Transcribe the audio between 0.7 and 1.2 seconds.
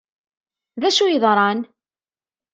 D acu i